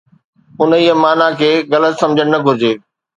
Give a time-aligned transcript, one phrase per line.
[0.61, 2.73] انهيءَ معنيٰ کي غلط سمجهڻ نه گهرجي.